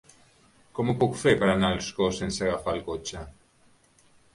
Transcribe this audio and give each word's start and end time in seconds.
Com 0.79 0.89
ho 0.89 0.95
puc 1.03 1.13
fer 1.25 1.35
per 1.45 1.51
anar 1.57 1.71
a 1.75 1.77
Ascó 1.83 2.11
sense 2.23 2.45
agafar 2.49 2.77
el 2.79 2.87
cotxe? 2.93 3.27